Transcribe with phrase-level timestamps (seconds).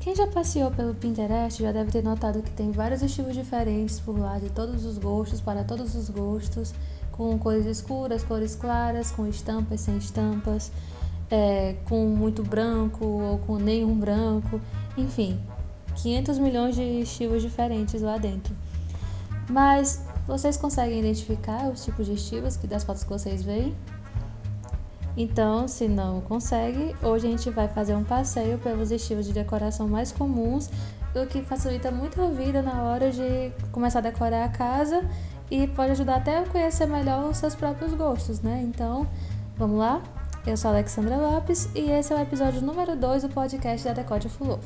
[0.00, 4.18] Quem já passeou pelo Pinterest já deve ter notado que tem vários estilos diferentes por
[4.18, 6.72] lá, de todos os gostos, para todos os gostos,
[7.12, 10.72] com cores escuras, cores claras, com estampas, sem estampas,
[11.30, 14.58] é, com muito branco ou com nenhum branco,
[14.96, 15.38] enfim,
[15.96, 18.56] 500 milhões de estilos diferentes lá dentro.
[19.50, 23.76] Mas vocês conseguem identificar os tipos de estilos que das fotos que vocês veem?
[25.16, 29.88] Então, se não consegue, hoje a gente vai fazer um passeio pelos estilos de decoração
[29.88, 30.70] mais comuns,
[31.14, 35.04] o que facilita muito a vida na hora de começar a decorar a casa
[35.50, 38.62] e pode ajudar até a conhecer melhor os seus próprios gostos, né?
[38.62, 39.06] Então,
[39.56, 40.00] vamos lá?
[40.46, 43.92] Eu sou a Alexandra Lopes e esse é o episódio número 2 do podcast da
[43.92, 44.58] Decode Fulô.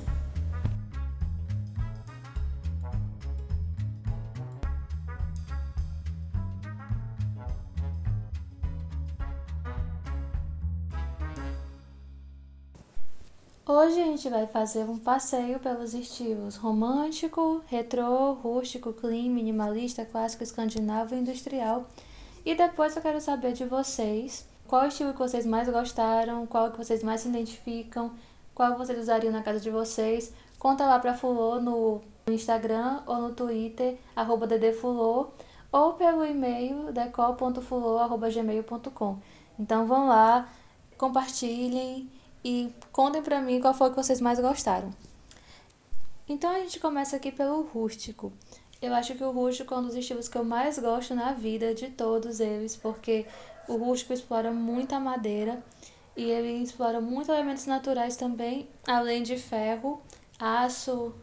[13.66, 20.43] Hoje a gente vai fazer um passeio pelos estilos romântico, retrô, rústico, clean, minimalista, clássico,
[20.43, 21.87] escandinavo e industrial.
[22.45, 26.76] E depois eu quero saber de vocês qual estilo que vocês mais gostaram, qual que
[26.76, 28.10] vocês mais se identificam,
[28.54, 30.30] qual vocês usariam na casa de vocês.
[30.59, 35.28] Conta lá pra Fulô no Instagram ou no Twitter, arroba ddfulô,
[35.73, 39.18] ou pelo e-mail decol.fulô.gmail.com.
[39.59, 40.51] Então vão lá,
[40.99, 42.10] compartilhem
[42.45, 44.90] e contem pra mim qual foi que vocês mais gostaram.
[46.28, 48.32] Então a gente começa aqui pelo rústico.
[48.80, 51.74] Eu acho que o rústico é um dos estilos que eu mais gosto na vida
[51.74, 53.26] de todos eles, porque
[53.66, 55.62] o rústico explora muita madeira
[56.16, 60.02] e ele explora muitos elementos naturais também, além de ferro,
[60.38, 61.15] aço.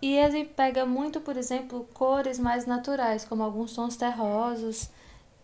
[0.00, 4.88] E ele pega muito, por exemplo, cores mais naturais, como alguns tons terrosos,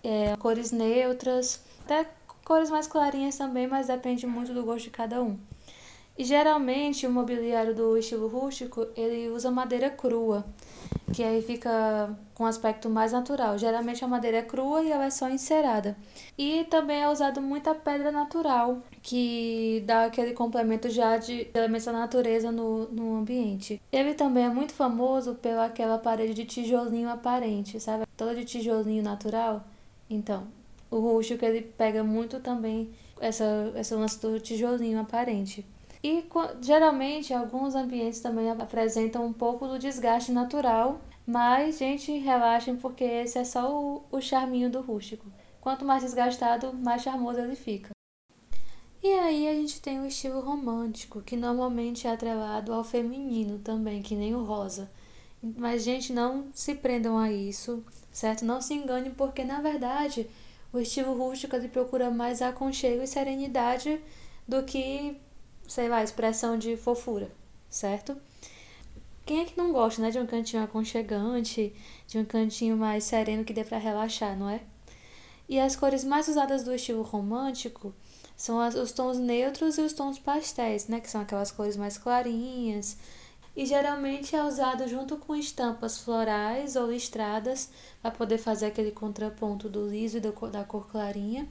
[0.03, 2.09] é, cores neutras, até
[2.49, 5.37] Cores mais clarinhas também, mas depende muito do gosto de cada um.
[6.17, 10.47] E geralmente o mobiliário do estilo rústico, ele usa madeira crua,
[11.13, 13.59] que aí fica com um aspecto mais natural.
[13.59, 15.95] Geralmente a madeira é crua e ela é só encerada.
[16.39, 21.93] E também é usado muita pedra natural, que dá aquele complemento já de elementos da
[21.93, 23.79] natureza no, no ambiente.
[23.93, 28.07] Ele também é muito famoso pela aquela parede de tijolinho aparente, sabe?
[28.17, 29.63] Toda de tijolinho natural.
[30.09, 30.47] Então,
[30.91, 32.91] o rústico ele pega muito também
[33.21, 35.67] essa, essa lance do tijolinho aparente.
[36.03, 36.25] E
[36.61, 43.39] geralmente alguns ambientes também apresentam um pouco do desgaste natural, mas gente, relaxem porque esse
[43.39, 45.27] é só o, o charminho do rústico.
[45.61, 47.91] Quanto mais desgastado, mais charmoso ele fica.
[49.03, 54.03] E aí a gente tem o estilo romântico, que normalmente é atrelado ao feminino também,
[54.03, 54.91] que nem o rosa.
[55.43, 58.45] Mas gente, não se prendam a isso, certo?
[58.45, 60.29] Não se engane porque na verdade
[60.73, 64.01] o estilo rústico ele procura mais aconchego e serenidade
[64.47, 65.17] do que,
[65.67, 67.31] sei lá, expressão de fofura,
[67.69, 68.17] certo?
[69.25, 71.75] Quem é que não gosta, né, de um cantinho aconchegante,
[72.07, 74.61] de um cantinho mais sereno que dê para relaxar, não é?
[75.49, 77.95] E as cores mais usadas do estilo romântico
[78.37, 81.99] são as, os tons neutros e os tons pastéis, né, que são aquelas cores mais
[81.99, 82.97] clarinhas,
[83.59, 87.69] e geralmente é usado junto com estampas florais ou listradas
[88.01, 91.49] para poder fazer aquele contraponto do liso e da cor clarinha.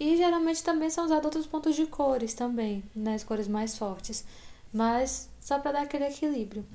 [0.00, 4.24] E geralmente também são usados outros pontos de cores também, nas né, cores mais fortes,
[4.72, 6.66] mas só para dar aquele equilíbrio.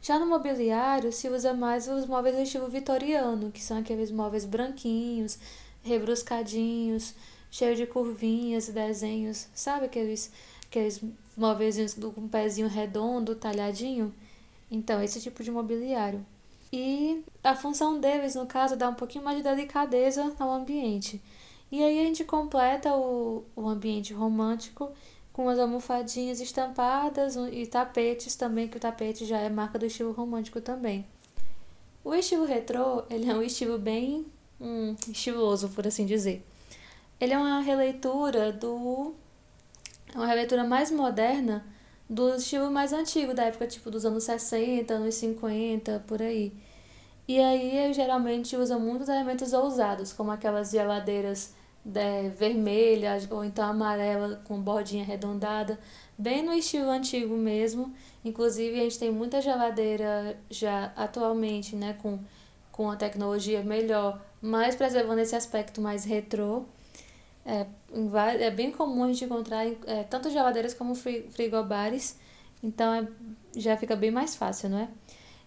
[0.00, 4.44] Já no mobiliário se usa mais os móveis do estilo vitoriano, que são aqueles móveis
[4.44, 5.40] branquinhos,
[5.82, 7.14] rebruscadinhos,
[7.50, 10.30] cheios de curvinhas e desenhos, sabe aqueles
[10.70, 11.02] aqueles
[11.40, 14.14] móveis com um pezinho redondo, talhadinho.
[14.70, 16.24] Então, esse tipo de mobiliário.
[16.72, 21.20] E a função deles, no caso, é dar um pouquinho mais de delicadeza ao ambiente.
[21.72, 24.90] E aí a gente completa o, o ambiente romântico
[25.32, 30.12] com as almofadinhas estampadas e tapetes também, que o tapete já é marca do estilo
[30.12, 31.06] romântico também.
[32.04, 34.26] O estilo retrô, ele é um estilo bem
[34.60, 36.44] hum, estiloso, por assim dizer.
[37.20, 39.14] Ele é uma releitura do
[40.14, 41.64] é uma releitura mais moderna
[42.08, 46.52] do estilo mais antigo, da época tipo dos anos 60, anos 50, por aí.
[47.28, 51.54] E aí geralmente usa muitos elementos ousados, como aquelas geladeiras
[51.84, 55.78] de, vermelhas ou então amarela com bordinha arredondada,
[56.18, 57.94] bem no estilo antigo mesmo.
[58.24, 62.18] Inclusive a gente tem muita geladeira já atualmente, né, com,
[62.72, 66.64] com a tecnologia melhor, mas preservando esse aspecto mais retrô.
[67.50, 67.66] É,
[68.46, 72.16] é bem comum a gente encontrar é, tanto geladeiras como frigobares,
[72.62, 73.08] então é,
[73.56, 74.88] já fica bem mais fácil, não é?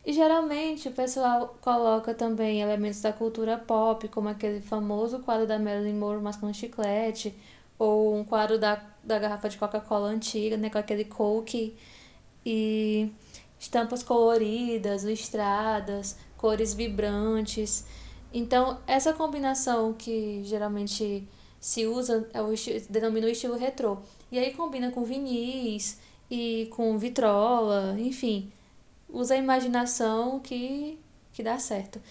[0.06, 5.58] E geralmente o pessoal coloca também elementos da cultura pop, como aquele famoso quadro da
[5.58, 7.34] Marilyn Monroe mascando chiclete,
[7.80, 11.76] ou um quadro da, da garrafa de Coca-Cola antiga, né, com aquele Coke.
[12.46, 13.10] e
[13.58, 17.86] estampas coloridas, listradas, cores vibrantes.
[18.34, 21.26] Então, essa combinação que geralmente
[21.64, 22.54] se usa é o
[22.90, 24.00] denomina o estilo retrô.
[24.30, 25.98] E aí combina com vinis
[26.30, 28.52] e com vitrola, enfim,
[29.08, 31.00] usa a imaginação que,
[31.32, 32.02] que dá certo.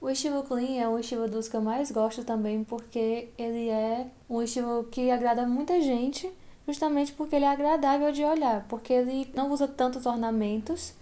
[0.00, 4.08] O estilo clean é um estilo dos que eu mais gosto também porque ele é
[4.28, 6.28] um estilo que agrada muita gente,
[6.66, 10.92] justamente porque ele é agradável de olhar, porque ele não usa tantos ornamentos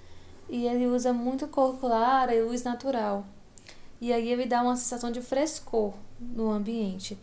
[0.51, 3.25] e ele usa muito cor clara e luz natural.
[4.03, 7.17] E aí ele dá uma sensação de frescor no ambiente.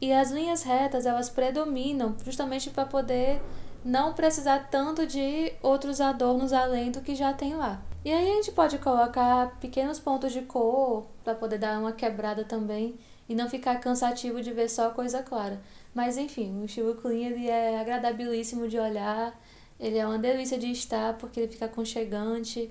[0.00, 3.40] E as linhas retas, elas predominam justamente para poder
[3.84, 7.82] não precisar tanto de outros adornos além do que já tem lá.
[8.04, 12.44] E aí a gente pode colocar pequenos pontos de cor para poder dar uma quebrada
[12.44, 12.96] também
[13.28, 15.60] e não ficar cansativo de ver só coisa clara.
[15.94, 19.38] Mas enfim, o estilo clean ele é agradabilíssimo de olhar,
[19.78, 22.70] ele é uma delícia de estar porque ele fica aconchegante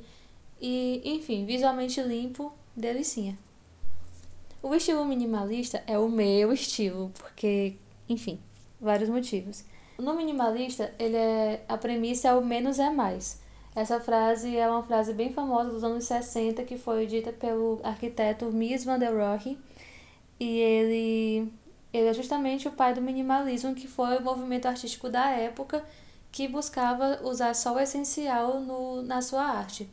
[0.61, 3.37] e, enfim, visualmente limpo, delicinha.
[4.61, 7.75] O estilo minimalista é o meu estilo, porque,
[8.09, 8.39] enfim,
[8.79, 9.63] vários motivos.
[9.97, 13.39] No minimalista, ele é a premissa é o menos é mais.
[13.75, 18.45] Essa frase é uma frase bem famosa dos anos 60 que foi dita pelo arquiteto
[18.45, 19.57] Mies van der Rohe
[20.39, 21.51] e ele
[21.93, 25.83] ele é justamente o pai do minimalismo, que foi o movimento artístico da época
[26.31, 29.89] que buscava usar só o essencial no, na sua arte.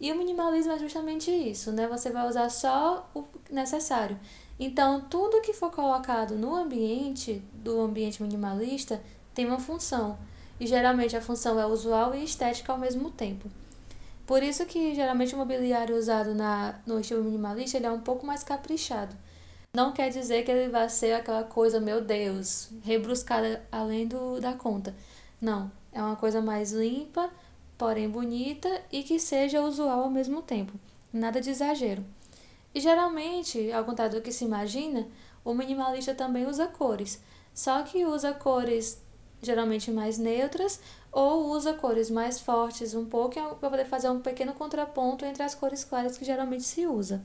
[0.00, 1.86] E o minimalismo é justamente isso, né?
[1.86, 4.18] Você vai usar só o necessário.
[4.58, 9.00] Então, tudo que for colocado no ambiente do ambiente minimalista
[9.34, 10.18] tem uma função.
[10.58, 13.50] E geralmente a função é usual e estética ao mesmo tempo.
[14.26, 18.24] Por isso que geralmente o mobiliário usado na, no estilo minimalista ele é um pouco
[18.24, 19.16] mais caprichado.
[19.72, 24.52] Não quer dizer que ele vai ser aquela coisa, meu Deus, rebruscada além do, da
[24.52, 24.94] conta.
[25.40, 27.30] Não, é uma coisa mais limpa,
[27.80, 30.78] porém bonita e que seja usual ao mesmo tempo.
[31.10, 32.04] Nada de exagero.
[32.74, 35.08] E geralmente, ao contrário do que se imagina,
[35.42, 37.22] o minimalista também usa cores.
[37.54, 39.02] Só que usa cores
[39.40, 40.78] geralmente mais neutras,
[41.10, 45.54] ou usa cores mais fortes um pouco para poder fazer um pequeno contraponto entre as
[45.54, 47.24] cores claras que geralmente se usa.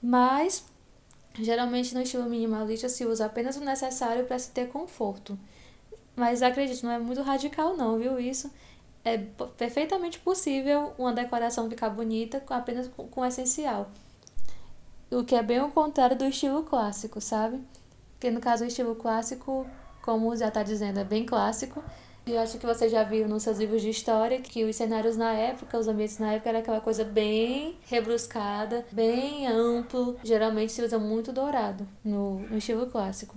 [0.00, 0.64] Mas
[1.34, 5.36] geralmente no estilo minimalista se usa apenas o necessário para se ter conforto.
[6.14, 8.48] Mas acredite, não é muito radical não, viu isso?
[9.04, 9.18] É
[9.58, 13.90] perfeitamente possível uma decoração ficar bonita apenas com, com essencial.
[15.10, 17.60] O que é bem o contrário do estilo clássico, sabe?
[18.12, 19.66] Porque no caso o estilo clássico
[20.04, 21.82] como já está dizendo, é bem clássico.
[22.26, 25.32] Eu acho que você já viu nos seus livros de história que os cenários na
[25.32, 30.16] época, os ambientes na época, era aquela coisa bem rebruscada, bem amplo.
[30.22, 33.34] Geralmente se usa muito dourado no, no estilo clássico.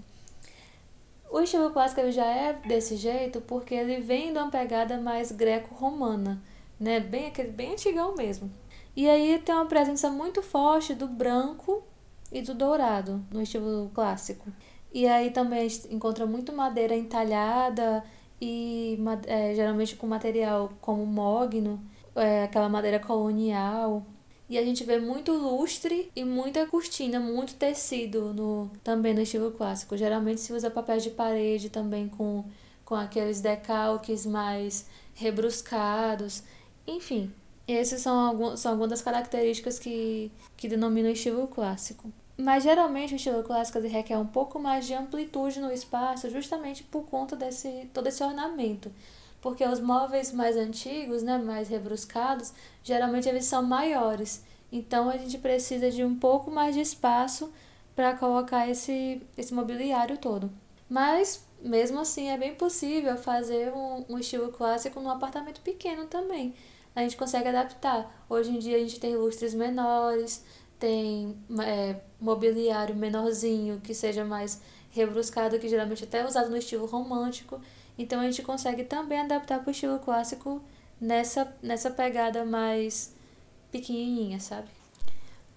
[1.37, 5.31] O estilo clássico ele já é desse jeito porque ele vem de uma pegada mais
[5.31, 6.41] greco-romana,
[6.79, 6.99] né?
[6.99, 8.51] Bem aquele bem antigão mesmo.
[8.95, 11.83] E aí tem uma presença muito forte do branco
[12.31, 14.51] e do dourado no estilo clássico.
[14.91, 18.03] E aí também encontra muito madeira entalhada
[18.41, 18.97] e
[19.27, 21.79] é, geralmente com material como mogno,
[22.15, 24.03] é, aquela madeira colonial.
[24.49, 29.51] E a gente vê muito lustre e muita cortina, muito tecido no também no estilo
[29.51, 29.97] clássico.
[29.97, 32.45] Geralmente se usa papéis de parede também com,
[32.85, 36.43] com aqueles decalques mais rebruscados.
[36.87, 37.33] Enfim,
[37.67, 42.09] essas são, algumas, são algumas das características que, que denominam estilo clássico.
[42.37, 47.03] Mas geralmente o estilo clássico requer um pouco mais de amplitude no espaço, justamente por
[47.07, 48.91] conta desse todo esse ornamento.
[49.47, 52.51] Porque os móveis mais antigos, né, mais rebruscados,
[52.83, 54.43] geralmente eles são maiores.
[54.69, 57.49] Então a gente precisa de um pouco mais de espaço
[57.95, 60.51] para colocar esse, esse mobiliário todo.
[60.89, 66.53] Mas mesmo assim é bem possível fazer um, um estilo clássico num apartamento pequeno também.
[66.93, 68.25] A gente consegue adaptar.
[68.29, 70.43] Hoje em dia a gente tem lustres menores,
[70.77, 74.61] tem é, mobiliário menorzinho, que seja mais
[74.97, 77.61] rebruscado, que geralmente até é usado no estilo romântico.
[77.97, 80.61] Então a gente consegue também adaptar para o estilo clássico
[80.99, 83.13] nessa, nessa pegada mais
[83.71, 84.67] pequenininha, sabe?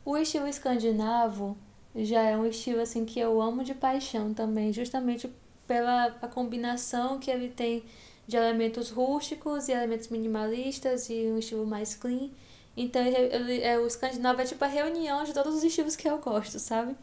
[0.05, 1.57] O estilo escandinavo
[1.95, 5.31] já é um estilo assim que eu amo de paixão também, justamente
[5.67, 7.85] pela a combinação que ele tem
[8.27, 12.31] de elementos rústicos e elementos minimalistas e um estilo mais clean.
[12.77, 16.09] Então, ele, ele, é, o escandinavo é tipo a reunião de todos os estilos que
[16.09, 16.95] eu gosto, sabe?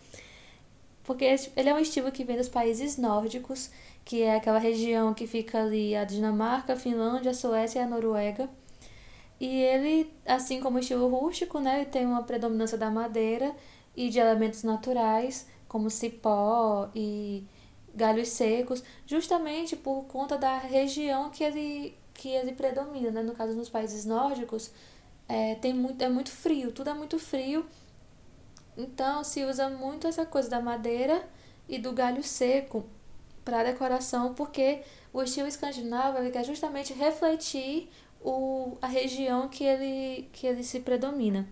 [1.07, 1.23] Porque
[1.55, 3.71] ele é um estilo que vem dos países nórdicos,
[4.03, 7.87] que é aquela região que fica ali a Dinamarca, a Finlândia, a Suécia e a
[7.87, 8.49] Noruega.
[9.39, 13.55] E ele, assim como o estilo rústico, né, tem uma predominância da madeira
[13.95, 17.45] e de elementos naturais, como cipó e
[17.95, 23.21] galhos secos, justamente por conta da região que ele que ele predomina, né?
[23.21, 24.71] No caso, nos países nórdicos,
[25.29, 27.65] é, tem muito, é muito frio, tudo é muito frio.
[28.77, 31.27] Então, se usa muito essa coisa da madeira
[31.67, 32.85] e do galho seco
[33.43, 37.89] para decoração, porque o estilo escandinavo ele quer justamente refletir
[38.21, 41.47] o, a região que ele, que ele se predomina.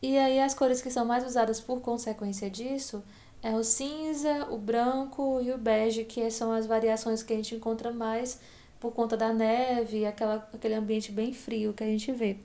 [0.00, 3.02] E aí as cores que são mais usadas por consequência disso
[3.42, 7.54] é o cinza, o branco e o bege, que são as variações que a gente
[7.54, 8.40] encontra mais
[8.80, 12.38] por conta da neve, aquela, aquele ambiente bem frio que a gente vê.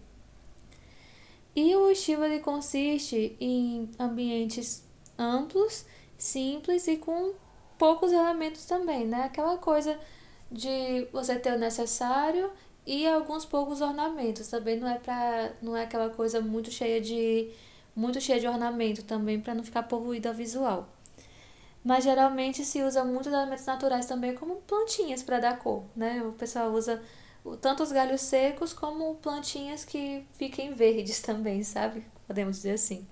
[1.92, 4.84] Estilo ele consiste em ambientes
[5.18, 5.86] amplos,
[6.18, 7.34] simples e com
[7.78, 9.24] poucos elementos também, né?
[9.24, 10.00] Aquela coisa
[10.52, 12.52] de você ter o necessário
[12.86, 14.48] e alguns poucos ornamentos.
[14.48, 17.50] Também não é para não é aquela coisa muito cheia de
[17.96, 20.90] muito cheia de ornamento também para não ficar poluída visual.
[21.84, 26.22] Mas geralmente se usa muitos elementos naturais também como plantinhas para dar cor, né?
[26.24, 27.02] O pessoal usa
[27.62, 32.06] tanto os galhos secos como plantinhas que fiquem verdes também, sabe?
[32.28, 33.08] Podemos dizer assim.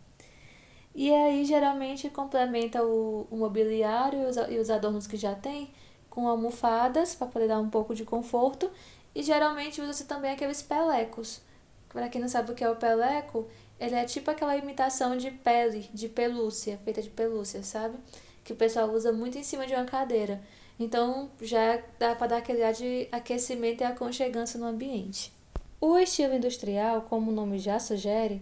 [0.94, 5.72] E aí geralmente complementa o, o mobiliário e os, e os adornos que já tem
[6.10, 8.72] com almofadas para poder dar um pouco de conforto
[9.14, 11.42] e geralmente usa-se também aqueles pelecos.
[11.90, 13.48] Para quem não sabe o que é o peleco,
[13.80, 17.98] ele é tipo aquela imitação de pele, de pelúcia, feita de pelúcia, sabe?
[18.44, 20.42] Que o pessoal usa muito em cima de uma cadeira.
[20.80, 25.34] Então já dá para dar aquele ar de aquecimento e aconchegância no ambiente.
[25.80, 28.42] O estilo industrial, como o nome já sugere,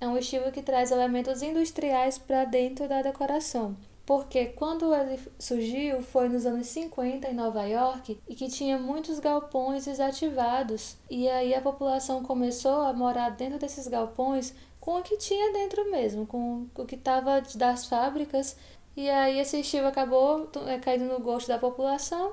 [0.00, 3.76] é um estilo que traz elementos industriais para dentro da decoração.
[4.06, 9.18] Porque quando ele surgiu foi nos anos 50 em Nova York e que tinha muitos
[9.18, 10.96] galpões desativados.
[11.10, 15.90] E aí a população começou a morar dentro desses galpões com o que tinha dentro
[15.90, 18.56] mesmo, com o que estava das fábricas
[18.96, 22.32] e aí esse estilo acabou é, caindo no gosto da população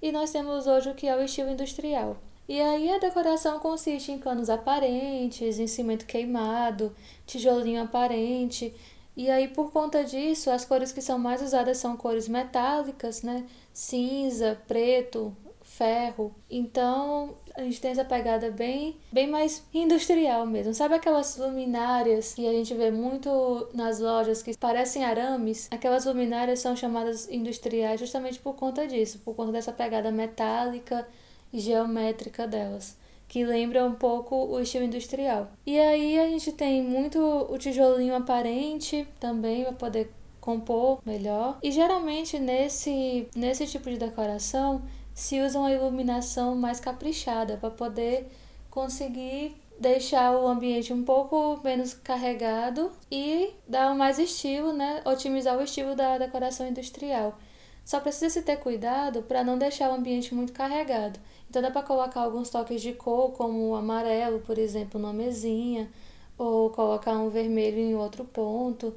[0.00, 2.18] e nós temos hoje o que é o estilo industrial.
[2.48, 8.74] E aí a decoração consiste em canos aparentes, em cimento queimado, tijolinho aparente.
[9.16, 13.46] E aí por conta disso, as cores que são mais usadas são cores metálicas, né?
[13.72, 15.34] Cinza, preto,
[15.82, 16.32] ferro.
[16.48, 20.72] Então, a gente tem essa pegada bem, bem mais industrial mesmo.
[20.72, 25.68] Sabe aquelas luminárias que a gente vê muito nas lojas que parecem arames?
[25.72, 31.06] Aquelas luminárias são chamadas industriais justamente por conta disso, por conta dessa pegada metálica
[31.52, 32.96] e geométrica delas
[33.28, 35.50] que lembra um pouco o estilo industrial.
[35.64, 41.58] E aí a gente tem muito o tijolinho aparente também para poder compor melhor.
[41.62, 44.82] E geralmente nesse nesse tipo de decoração
[45.14, 48.30] se usa uma iluminação mais caprichada para poder
[48.70, 55.02] conseguir deixar o ambiente um pouco menos carregado e dar mais estilo, né?
[55.04, 57.38] Otimizar o estilo da decoração industrial.
[57.84, 61.18] Só precisa se ter cuidado para não deixar o ambiente muito carregado.
[61.50, 65.90] Então dá para colocar alguns toques de cor, como o amarelo, por exemplo, numa mesinha,
[66.38, 68.94] ou colocar um vermelho em outro ponto,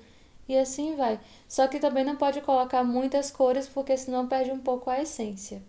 [0.47, 1.19] e assim vai.
[1.49, 5.61] Só que também não pode colocar muitas cores, porque senão perde um pouco a essência.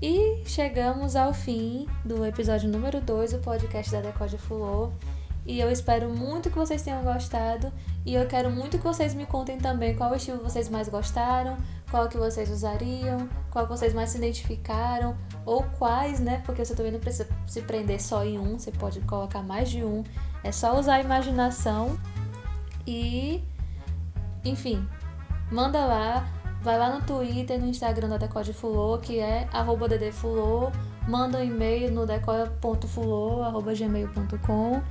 [0.00, 4.92] E chegamos ao fim do episódio número 2 do podcast da Decode Fulô.
[5.46, 7.72] E eu espero muito que vocês tenham gostado.
[8.04, 11.56] E eu quero muito que vocês me contem também qual estilo vocês mais gostaram,
[11.90, 16.42] qual que vocês usariam, qual que vocês mais se identificaram, ou quais, né?
[16.44, 19.82] Porque você também não precisa se prender só em um, você pode colocar mais de
[19.82, 20.04] um.
[20.44, 21.98] É só usar a imaginação
[22.86, 23.42] e.
[24.44, 24.86] Enfim,
[25.50, 26.28] manda lá
[26.66, 30.72] Vai lá no Twitter, no Instagram da Decode Fulô, que é arroba ddfulô,
[31.06, 34.82] manda um e-mail no decore.fulô.gmail.com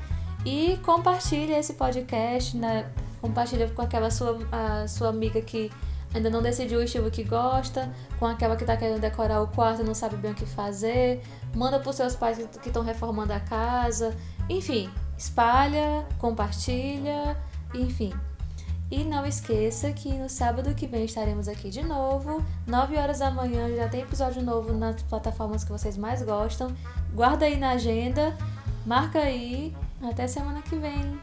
[0.46, 2.90] e compartilha esse podcast, né?
[3.20, 5.70] Compartilha com aquela sua, a sua amiga que
[6.14, 9.82] ainda não decidiu o estilo que gosta, com aquela que está querendo decorar o quarto
[9.82, 11.22] e não sabe bem o que fazer,
[11.54, 14.16] manda para os seus pais que estão reformando a casa,
[14.48, 17.36] enfim, espalha, compartilha,
[17.74, 18.14] enfim.
[18.90, 23.32] E não esqueça que no sábado que vem estaremos aqui de novo, 9 horas da
[23.32, 26.72] manhã, já tem episódio novo nas plataformas que vocês mais gostam.
[27.14, 28.38] Guarda aí na agenda,
[28.86, 29.76] marca aí.
[30.04, 31.20] Até semana que vem.